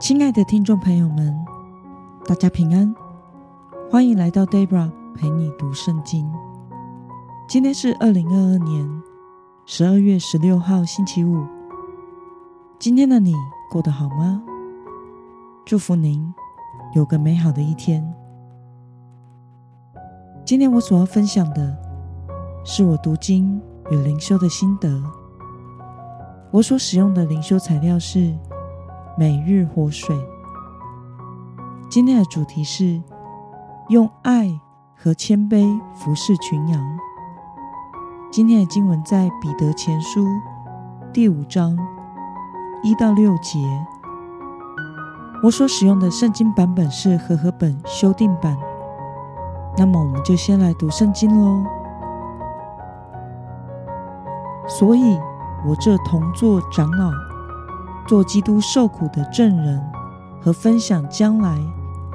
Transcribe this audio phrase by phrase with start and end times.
[0.00, 1.36] 亲爱的听众朋友们，
[2.24, 2.94] 大家平安，
[3.90, 6.32] 欢迎来到 Debra 陪你读圣经。
[7.48, 9.02] 今天是二零二二年
[9.66, 11.44] 十二月十六号，星期五。
[12.78, 13.34] 今天的你
[13.68, 14.40] 过得好吗？
[15.66, 16.32] 祝福您
[16.94, 18.08] 有个美好的一天。
[20.44, 21.76] 今天我所要分享的
[22.64, 23.60] 是我读经
[23.90, 25.02] 与灵修的心得。
[26.52, 28.32] 我所使用的灵修材料是。
[29.18, 30.16] 每日活水。
[31.90, 33.02] 今天的主题是
[33.88, 34.60] 用爱
[34.94, 36.80] 和谦卑服侍群羊。
[38.30, 40.24] 今天的经文在彼得前书
[41.12, 41.76] 第五章
[42.84, 43.58] 一到六节。
[45.42, 48.56] 我所使用的圣经版本是和合本修订版。
[49.76, 51.64] 那么，我们就先来读圣经喽。
[54.68, 55.18] 所以，
[55.66, 57.10] 我这同作长老。
[58.08, 59.78] 做基督受苦的证人
[60.40, 61.60] 和分享将来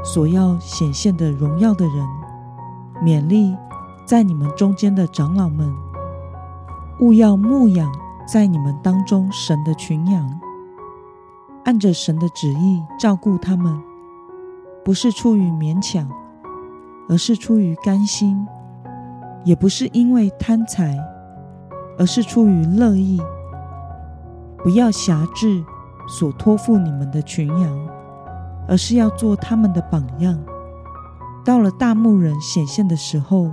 [0.03, 2.07] 所要显现的荣耀的人，
[3.03, 3.55] 勉励
[4.03, 5.71] 在你们中间的长老们，
[6.99, 7.93] 勿要牧养
[8.27, 10.39] 在你们当中神的群羊，
[11.65, 13.79] 按着神的旨意照顾他们，
[14.83, 16.09] 不是出于勉强，
[17.07, 18.43] 而是出于甘心；
[19.45, 20.97] 也不是因为贪财，
[21.99, 23.21] 而是出于乐意。
[24.63, 25.63] 不要辖制。
[26.07, 27.89] 所托付你们的群羊，
[28.67, 30.37] 而是要做他们的榜样。
[31.45, 33.51] 到了大牧人显现的时候，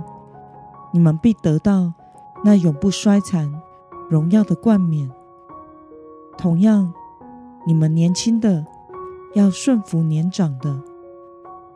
[0.91, 1.93] 你们必得到
[2.43, 3.51] 那永不衰残、
[4.09, 5.09] 荣耀的冠冕。
[6.37, 6.93] 同样，
[7.65, 8.65] 你们年轻的
[9.33, 10.81] 要顺服年长的，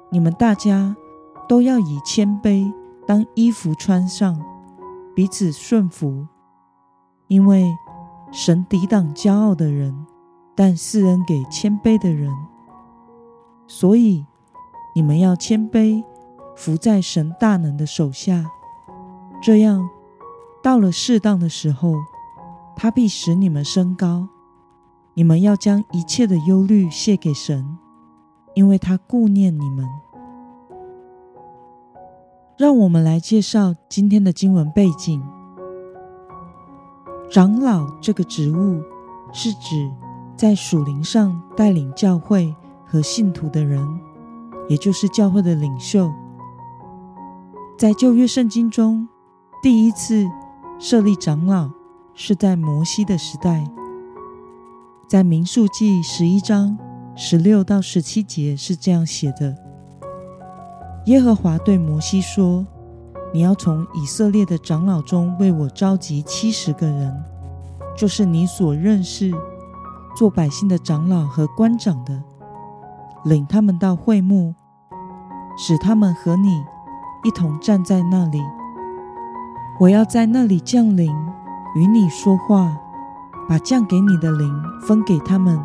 [0.10, 0.95] 你们大家
[1.48, 2.72] 都要以谦卑
[3.06, 4.42] 当衣服穿上，
[5.16, 6.28] 彼此顺服，
[7.28, 7.66] 因为
[8.32, 10.06] 神抵挡骄傲的人。
[10.56, 12.31] 但赐恩给谦卑的人，
[13.67, 14.26] 所以
[14.95, 16.02] 你们要谦卑，
[16.55, 18.49] 伏在神大能的手下。
[19.42, 19.89] 这样，
[20.64, 21.93] 到了适当的时候，
[22.76, 24.30] 他必使你们升高。
[25.14, 27.77] 你们要将一切的忧虑卸给神，
[28.54, 29.86] 因为他顾念你们。
[32.58, 35.22] 让我们来介绍今天的经文背景。
[37.30, 38.82] 长老这个职务
[39.33, 39.92] 是指。
[40.38, 42.54] 在属灵上带领教会
[42.86, 43.88] 和信徒的人，
[44.68, 46.12] 也就是教会的领袖，
[47.78, 49.08] 在旧约圣经中，
[49.64, 50.28] 第一次
[50.78, 51.70] 设立长老
[52.14, 53.66] 是在摩西的时代。
[55.08, 56.78] 在民数记十一章
[57.16, 59.56] 十六到十七节是这样写的：
[61.06, 62.67] 耶和华对摩西说
[63.34, 67.23] ：“你要从以色列的长老中为我召集七十个人，
[67.96, 69.34] 就是你所认识。”
[70.15, 72.23] 做百姓的长老和官长的，
[73.26, 74.55] 领他们到会幕，
[75.58, 76.64] 使他们和你
[77.23, 78.42] 一同站在那里。
[79.77, 81.14] 我要在那里降临，
[81.75, 82.77] 与你说话，
[83.49, 85.61] 把降给你的灵分给他们，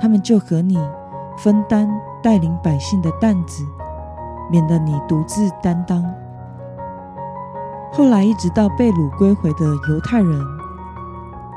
[0.00, 0.78] 他们就和你
[1.36, 1.86] 分担
[2.22, 3.62] 带领百姓的担子，
[4.50, 6.02] 免得你独自担当。
[7.92, 10.42] 后来一直到被掳归回的犹太人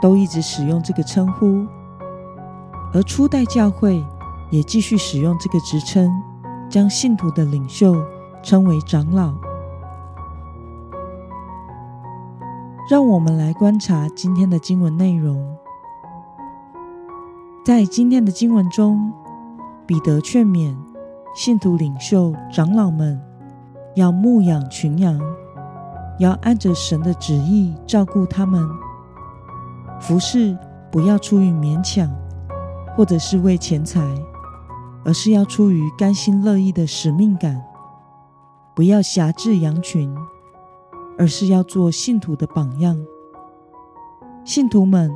[0.01, 1.65] 都一直使用这个称呼。
[2.91, 4.03] 而初代教会
[4.49, 6.09] 也继续使用这个职称，
[6.69, 7.95] 将信徒的领袖
[8.41, 9.33] 称为长老。
[12.89, 15.55] 让我们来观察今天的经文内容。
[17.63, 19.13] 在今天的经文中，
[19.85, 20.75] 彼得劝勉
[21.35, 23.21] 信徒领袖长老们
[23.95, 25.21] 要牧养群羊，
[26.17, 28.67] 要按着神的旨意照顾他们，
[29.99, 30.57] 服侍
[30.91, 32.09] 不要出于勉强。
[32.99, 34.01] 或者是为钱财，
[35.05, 37.55] 而是要出于甘心乐意的使命感；
[38.75, 40.13] 不要辖制羊群，
[41.17, 42.99] 而是要做信徒的榜样。
[44.43, 45.09] 信徒们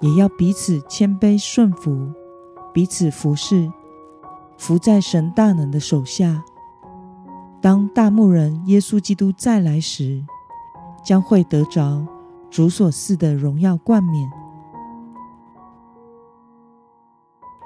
[0.00, 2.12] 也要彼此谦卑顺服，
[2.72, 3.68] 彼此服侍，
[4.56, 6.44] 服在神大能的手下。
[7.60, 10.24] 当大牧人耶稣基督再来时，
[11.04, 12.06] 将会得着
[12.48, 14.30] 主所赐的荣耀冠冕。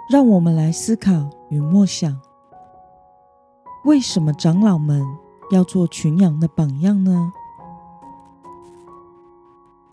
[0.06, 2.21] 让我们来思考与默想：
[3.87, 5.03] 为什么长老们
[5.51, 7.33] 要做群羊的榜样呢？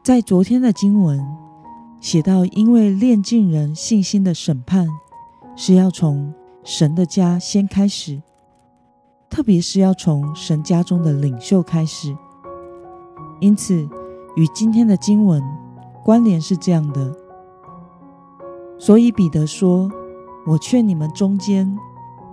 [0.04, 1.26] 在昨天的经文
[2.02, 4.86] 写到，因为炼尽人信心的审判
[5.56, 8.22] 是要从神的家先开始，
[9.30, 12.14] 特别是要从神家中的领袖开始。
[13.40, 13.88] 因此，
[14.36, 15.42] 与今天的经文
[16.04, 17.16] 关联是这样的。
[18.78, 19.90] 所以彼得说。
[20.48, 21.78] 我劝你们中间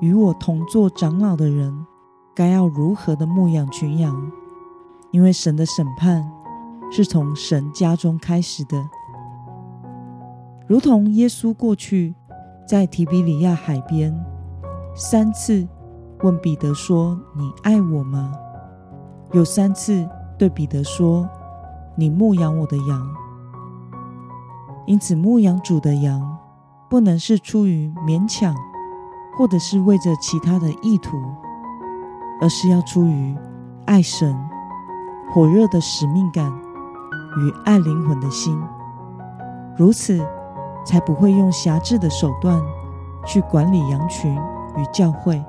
[0.00, 1.87] 与我同做长老的人，
[2.34, 4.32] 该要如何的牧养群羊？
[5.10, 6.31] 因为神的审判
[6.90, 8.88] 是从神家中开始的，
[10.66, 12.14] 如同耶稣过去
[12.66, 14.14] 在提比里亚海边
[14.94, 15.69] 三次
[16.22, 18.32] 问彼得说：“你爱我吗？”
[19.32, 20.08] 有三次
[20.38, 21.28] 对彼得说
[21.94, 23.14] ：“你牧养我的羊。”
[24.87, 26.38] 因此，牧养主的羊，
[26.88, 28.55] 不能是出于勉强，
[29.37, 31.17] 或者是为着其他的意图，
[32.40, 33.37] 而是要出于
[33.85, 34.35] 爱神、
[35.31, 38.58] 火热的使命感与爱灵魂的心，
[39.76, 40.19] 如此
[40.85, 42.58] 才不会用辖制的手段
[43.26, 44.35] 去管理羊群
[44.76, 45.44] 与教会，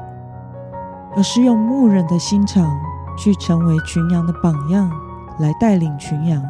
[1.15, 2.69] 而是用牧人的心肠
[3.17, 4.91] 去成为群羊的榜样，
[5.39, 6.43] 来带领群羊。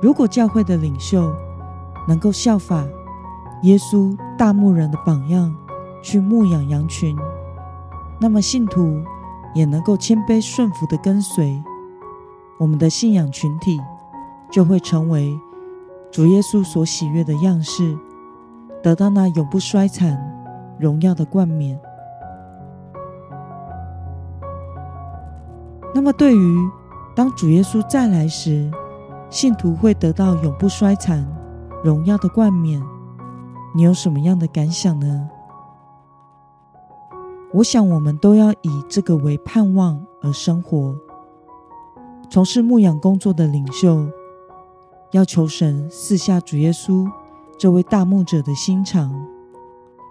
[0.00, 1.32] 如果教会的领袖，
[2.08, 2.84] 能够效法
[3.62, 5.54] 耶稣大牧人的榜样
[6.02, 7.16] 去牧养羊群，
[8.20, 9.02] 那么信徒
[9.54, 11.62] 也能够谦卑顺服的跟随
[12.58, 13.80] 我们的信仰群体，
[14.50, 15.38] 就会成为
[16.10, 17.96] 主耶稣所喜悦的样式，
[18.82, 20.18] 得到那永不衰残、
[20.78, 21.78] 荣耀的冠冕。
[25.94, 26.56] 那么，对于
[27.14, 28.70] 当主耶稣再来时，
[29.30, 31.24] 信徒会得到永不衰残。
[31.84, 32.80] 荣耀的冠冕，
[33.74, 35.30] 你有什么样的感想呢？
[37.54, 40.94] 我想，我们都要以这个为盼望而生活。
[42.30, 44.06] 从事牧养工作的领袖，
[45.12, 47.10] 要求神赐下主耶稣
[47.58, 49.26] 这位大牧者的心肠，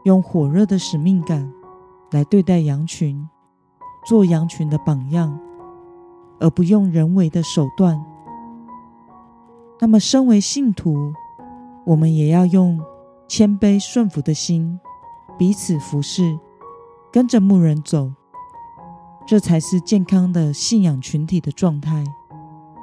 [0.06, 1.52] 用火热的使命感
[2.12, 3.28] 来对待羊群，
[4.06, 5.40] 做羊群的榜样，
[6.40, 8.04] 而不用人为的手段。
[9.80, 11.12] 那么，身为信徒，
[11.86, 12.80] 我们也要用
[13.34, 14.78] 谦卑顺服的心
[15.38, 16.38] 彼此服侍，
[17.14, 18.12] 跟着牧人走，
[19.26, 22.04] 这才是健康的信仰群体的状态，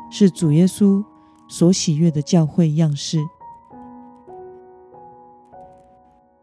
[0.09, 1.05] 是主耶稣
[1.49, 3.19] 所喜悦的教会样式。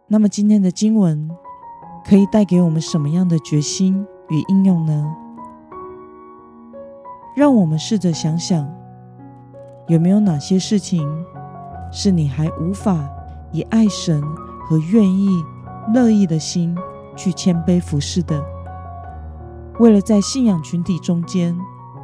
[0.05, 1.27] 那么今天的经文
[2.07, 5.15] 可以带给我们什么样的决心与应用呢？
[7.35, 8.71] 让我们试着想想，
[9.87, 11.25] 有没有哪些事情？
[11.91, 13.09] 是你还无法
[13.55, 14.21] 以爱神
[14.67, 15.41] 和愿意、
[15.93, 16.75] 乐意的心
[17.15, 18.43] 去谦卑服侍的。
[19.79, 21.57] 为了在信仰群体中间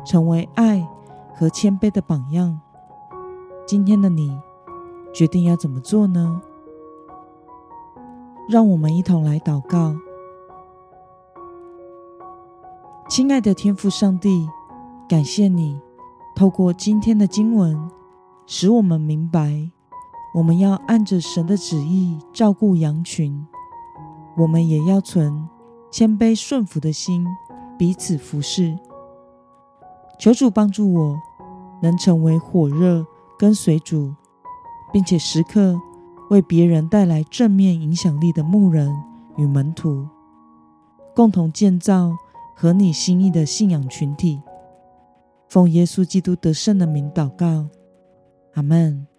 [0.06, 0.88] 成为爱
[1.36, 2.58] 和谦卑的榜样，
[3.68, 4.40] 今天的你
[5.14, 6.42] 决定要怎么做呢？
[8.48, 9.96] 让我们一同来祷告。
[13.10, 14.48] 亲爱的天父上帝，
[15.10, 15.82] 感谢你
[16.34, 17.92] 透过今天的经文，
[18.46, 19.72] 使我们明白。
[20.34, 23.46] 我们要按着神的旨意照顾羊群，
[24.38, 25.48] 我们也要存
[25.92, 27.28] 谦卑顺服的心，
[27.78, 28.78] 彼此服侍。
[30.18, 31.20] 求主帮助我，
[31.82, 33.06] 能成为火热
[33.38, 34.14] 跟随主，
[34.94, 35.78] 并且时刻
[36.30, 38.90] 为别人带来正面影响力的牧人
[39.36, 40.08] 与门徒，
[41.14, 42.16] 共同建造
[42.56, 44.42] 合你心意的信仰群体。
[45.50, 47.68] 奉耶稣基督得胜的名祷告，
[48.54, 49.11] 阿门。